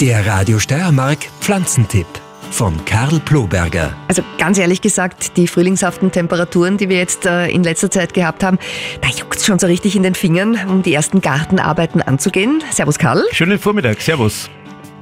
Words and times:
Der 0.00 0.24
Radio 0.26 0.60
Steiermark 0.60 1.18
Pflanzentipp 1.40 2.06
von 2.52 2.84
Karl 2.84 3.18
Ploberger. 3.18 3.96
Also 4.06 4.22
ganz 4.38 4.56
ehrlich 4.56 4.80
gesagt, 4.80 5.36
die 5.36 5.48
frühlingshaften 5.48 6.12
Temperaturen, 6.12 6.76
die 6.76 6.88
wir 6.88 6.98
jetzt 6.98 7.26
äh, 7.26 7.48
in 7.48 7.64
letzter 7.64 7.90
Zeit 7.90 8.14
gehabt 8.14 8.44
haben, 8.44 8.60
da 9.00 9.08
juckt 9.08 9.38
es 9.38 9.44
schon 9.44 9.58
so 9.58 9.66
richtig 9.66 9.96
in 9.96 10.04
den 10.04 10.14
Fingern, 10.14 10.56
um 10.68 10.84
die 10.84 10.94
ersten 10.94 11.20
Gartenarbeiten 11.20 12.00
anzugehen. 12.00 12.62
Servus 12.70 12.96
Karl. 12.96 13.24
Schönen 13.32 13.58
Vormittag, 13.58 14.00
Servus. 14.00 14.48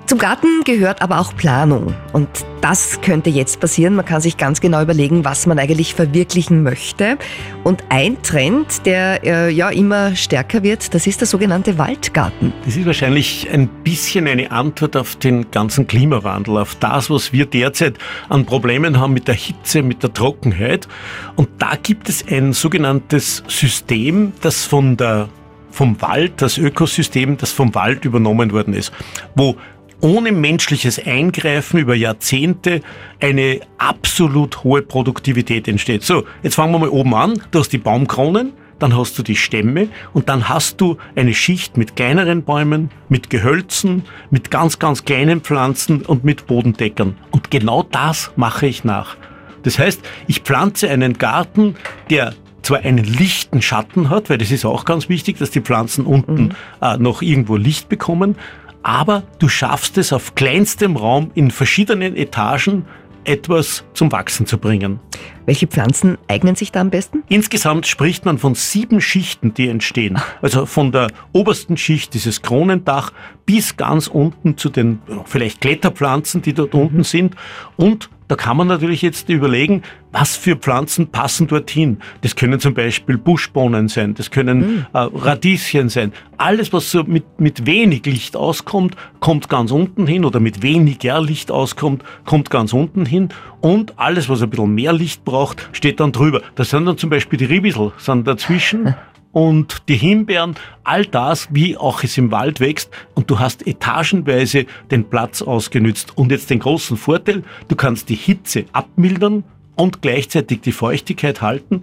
Zum 0.06 0.18
Garten 0.18 0.62
gehört 0.64 1.02
aber 1.02 1.18
auch 1.18 1.34
Planung. 1.34 1.92
Und 2.12 2.28
das 2.60 3.00
könnte 3.00 3.28
jetzt 3.28 3.58
passieren. 3.58 3.96
Man 3.96 4.04
kann 4.04 4.20
sich 4.20 4.36
ganz 4.36 4.60
genau 4.60 4.80
überlegen, 4.80 5.24
was 5.24 5.46
man 5.46 5.58
eigentlich 5.58 5.96
verwirklichen 5.96 6.62
möchte. 6.62 7.18
Und 7.64 7.82
ein 7.88 8.22
Trend, 8.22 8.86
der 8.86 9.24
äh, 9.24 9.50
ja 9.50 9.68
immer 9.68 10.14
stärker 10.14 10.62
wird, 10.62 10.94
das 10.94 11.08
ist 11.08 11.20
der 11.20 11.26
sogenannte 11.26 11.76
Waldgarten. 11.76 12.52
Das 12.64 12.76
ist 12.76 12.86
wahrscheinlich 12.86 13.50
ein 13.50 13.66
bisschen 13.82 14.28
eine 14.28 14.52
Antwort 14.52 14.96
auf 14.96 15.16
den 15.16 15.50
ganzen 15.50 15.88
Klimawandel, 15.88 16.58
auf 16.58 16.76
das, 16.76 17.10
was 17.10 17.32
wir 17.32 17.46
derzeit 17.46 17.98
an 18.28 18.46
Problemen 18.46 19.00
haben 19.00 19.12
mit 19.12 19.26
der 19.26 19.34
Hitze, 19.34 19.82
mit 19.82 20.04
der 20.04 20.12
Trockenheit. 20.12 20.86
Und 21.34 21.48
da 21.58 21.72
gibt 21.82 22.08
es 22.08 22.24
ein 22.28 22.52
sogenanntes 22.52 23.42
System, 23.48 24.34
das 24.40 24.64
von 24.66 24.96
der 24.96 25.28
vom 25.72 26.00
Wald, 26.00 26.40
das 26.40 26.56
Ökosystem, 26.56 27.36
das 27.36 27.52
vom 27.52 27.74
Wald 27.74 28.06
übernommen 28.06 28.50
worden 28.50 28.72
ist, 28.72 28.92
wo 29.34 29.56
ohne 30.00 30.32
menschliches 30.32 31.04
Eingreifen 31.04 31.78
über 31.78 31.94
Jahrzehnte 31.94 32.80
eine 33.20 33.60
absolut 33.78 34.64
hohe 34.64 34.82
Produktivität 34.82 35.68
entsteht. 35.68 36.02
So, 36.02 36.24
jetzt 36.42 36.54
fangen 36.54 36.72
wir 36.72 36.78
mal 36.78 36.88
oben 36.88 37.14
an. 37.14 37.42
Du 37.50 37.58
hast 37.58 37.72
die 37.72 37.78
Baumkronen, 37.78 38.52
dann 38.78 38.96
hast 38.96 39.18
du 39.18 39.22
die 39.22 39.36
Stämme 39.36 39.88
und 40.12 40.28
dann 40.28 40.48
hast 40.48 40.80
du 40.80 40.98
eine 41.14 41.34
Schicht 41.34 41.76
mit 41.76 41.96
kleineren 41.96 42.42
Bäumen, 42.42 42.90
mit 43.08 43.30
Gehölzen, 43.30 44.02
mit 44.30 44.50
ganz, 44.50 44.78
ganz 44.78 45.04
kleinen 45.04 45.40
Pflanzen 45.40 46.02
und 46.02 46.24
mit 46.24 46.46
Bodendeckern. 46.46 47.16
Und 47.30 47.50
genau 47.50 47.82
das 47.82 48.32
mache 48.36 48.66
ich 48.66 48.84
nach. 48.84 49.16
Das 49.62 49.78
heißt, 49.78 50.00
ich 50.28 50.40
pflanze 50.40 50.88
einen 50.90 51.18
Garten, 51.18 51.76
der 52.10 52.34
zwar 52.62 52.80
einen 52.80 53.04
lichten 53.04 53.62
Schatten 53.62 54.10
hat, 54.10 54.28
weil 54.28 54.38
das 54.38 54.50
ist 54.50 54.64
auch 54.64 54.84
ganz 54.84 55.08
wichtig, 55.08 55.38
dass 55.38 55.50
die 55.50 55.60
Pflanzen 55.60 56.04
unten 56.04 56.42
mhm. 56.42 56.52
äh, 56.82 56.98
noch 56.98 57.22
irgendwo 57.22 57.56
Licht 57.56 57.88
bekommen, 57.88 58.36
aber 58.82 59.22
du 59.38 59.48
schaffst 59.48 59.98
es 59.98 60.12
auf 60.12 60.34
kleinstem 60.34 60.96
Raum 60.96 61.30
in 61.34 61.50
verschiedenen 61.50 62.16
Etagen 62.16 62.86
etwas 63.26 63.84
zum 63.92 64.12
Wachsen 64.12 64.46
zu 64.46 64.58
bringen. 64.58 65.00
Welche 65.46 65.66
Pflanzen 65.66 66.16
eignen 66.28 66.54
sich 66.54 66.72
da 66.72 66.80
am 66.80 66.90
besten? 66.90 67.22
Insgesamt 67.28 67.86
spricht 67.86 68.24
man 68.24 68.38
von 68.38 68.54
sieben 68.54 69.00
Schichten, 69.00 69.54
die 69.54 69.68
entstehen. 69.68 70.18
Also 70.42 70.66
von 70.66 70.92
der 70.92 71.08
obersten 71.32 71.76
Schicht, 71.76 72.14
dieses 72.14 72.42
Kronendach, 72.42 73.12
bis 73.44 73.76
ganz 73.76 74.06
unten 74.06 74.56
zu 74.56 74.68
den 74.68 75.00
vielleicht 75.24 75.60
Kletterpflanzen, 75.60 76.42
die 76.42 76.52
dort 76.52 76.74
unten 76.74 77.04
sind. 77.04 77.34
Und 77.76 78.10
da 78.28 78.34
kann 78.34 78.56
man 78.56 78.66
natürlich 78.66 79.02
jetzt 79.02 79.28
überlegen, 79.28 79.82
was 80.12 80.36
für 80.36 80.56
Pflanzen 80.56 81.08
passen 81.08 81.46
dorthin. 81.46 81.98
Das 82.22 82.36
können 82.36 82.58
zum 82.58 82.74
Beispiel 82.74 83.18
Buschbohnen 83.18 83.88
sein, 83.88 84.14
das 84.14 84.30
können 84.30 84.58
mhm. 84.58 84.86
äh, 84.92 84.98
Radieschen 84.98 85.88
sein. 85.88 86.12
Alles, 86.38 86.72
was 86.72 86.90
so 86.90 87.04
mit, 87.04 87.40
mit 87.40 87.66
wenig 87.66 88.04
Licht 88.04 88.36
auskommt, 88.36 88.96
kommt 89.20 89.48
ganz 89.48 89.70
unten 89.70 90.06
hin 90.06 90.24
oder 90.24 90.40
mit 90.40 90.62
weniger 90.62 91.20
Licht 91.20 91.50
auskommt, 91.50 92.02
kommt 92.24 92.50
ganz 92.50 92.72
unten 92.72 93.06
hin. 93.06 93.28
Und 93.60 93.98
alles, 93.98 94.28
was 94.28 94.42
ein 94.42 94.50
bisschen 94.50 94.74
mehr 94.74 94.92
Licht 94.92 95.24
braucht, 95.24 95.68
steht 95.72 96.00
dann 96.00 96.12
drüber. 96.12 96.42
Das 96.54 96.70
sind 96.70 96.86
dann 96.86 96.98
zum 96.98 97.10
Beispiel 97.10 97.38
die 97.38 97.46
Ribisel, 97.46 97.92
sind 97.98 98.26
dazwischen. 98.26 98.94
und 99.36 99.82
die 99.90 99.96
Himbeeren, 99.96 100.54
all 100.82 101.04
das, 101.04 101.48
wie 101.50 101.76
auch 101.76 102.02
es 102.02 102.16
im 102.16 102.30
Wald 102.30 102.58
wächst. 102.58 102.90
Und 103.14 103.30
du 103.30 103.38
hast 103.38 103.66
etagenweise 103.66 104.64
den 104.90 105.10
Platz 105.10 105.42
ausgenützt. 105.42 106.16
Und 106.16 106.30
jetzt 106.30 106.48
den 106.48 106.58
großen 106.58 106.96
Vorteil, 106.96 107.42
du 107.68 107.76
kannst 107.76 108.08
die 108.08 108.14
Hitze 108.14 108.64
abmildern 108.72 109.44
und 109.74 110.00
gleichzeitig 110.00 110.62
die 110.62 110.72
Feuchtigkeit 110.72 111.42
halten. 111.42 111.82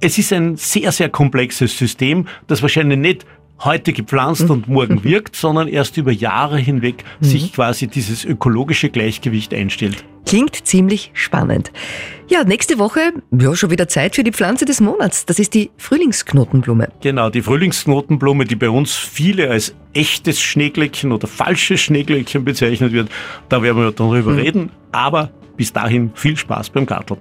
Es 0.00 0.18
ist 0.18 0.32
ein 0.32 0.56
sehr, 0.56 0.90
sehr 0.90 1.08
komplexes 1.08 1.78
System, 1.78 2.26
das 2.48 2.62
wahrscheinlich 2.62 2.98
nicht 2.98 3.26
heute 3.60 3.92
gepflanzt 3.92 4.50
und 4.50 4.66
morgen 4.68 5.04
wirkt, 5.04 5.36
sondern 5.36 5.68
erst 5.68 5.98
über 5.98 6.10
Jahre 6.10 6.58
hinweg 6.58 7.04
sich 7.20 7.44
mhm. 7.44 7.52
quasi 7.52 7.86
dieses 7.86 8.24
ökologische 8.24 8.90
Gleichgewicht 8.90 9.54
einstellt. 9.54 10.04
Klingt 10.28 10.66
ziemlich 10.66 11.10
spannend. 11.14 11.72
Ja, 12.28 12.44
nächste 12.44 12.78
Woche, 12.78 13.14
ja, 13.30 13.56
schon 13.56 13.70
wieder 13.70 13.88
Zeit 13.88 14.14
für 14.14 14.22
die 14.22 14.30
Pflanze 14.30 14.66
des 14.66 14.78
Monats. 14.82 15.24
Das 15.24 15.38
ist 15.38 15.54
die 15.54 15.70
Frühlingsknotenblume. 15.78 16.88
Genau, 17.00 17.30
die 17.30 17.40
Frühlingsknotenblume, 17.40 18.44
die 18.44 18.56
bei 18.56 18.68
uns 18.68 18.94
viele 18.94 19.48
als 19.48 19.74
echtes 19.94 20.38
Schneeglöckchen 20.38 21.12
oder 21.12 21.26
falsches 21.26 21.80
Schneeglöckchen 21.80 22.44
bezeichnet 22.44 22.92
wird. 22.92 23.08
Da 23.48 23.62
werden 23.62 23.78
wir 23.78 23.90
darüber 23.90 24.32
mhm. 24.32 24.38
reden. 24.38 24.70
Aber 24.92 25.30
bis 25.56 25.72
dahin 25.72 26.10
viel 26.14 26.36
Spaß 26.36 26.68
beim 26.68 26.84
Garteln. 26.84 27.16